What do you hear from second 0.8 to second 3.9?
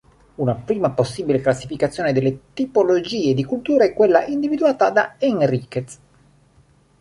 possibile classificazione delle tipologie di cultura